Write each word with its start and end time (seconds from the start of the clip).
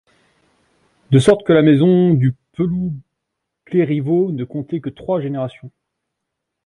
De 1.11 1.19
sorte 1.19 1.43
que 1.45 1.53
la 1.53 1.61
maison 1.61 2.15
Du 2.15 2.33
Peloux-Clérivaux 2.53 4.31
ne 4.31 4.43
comptait 4.45 4.79
que 4.81 4.89
trois 4.89 5.21
générations. 5.21 5.71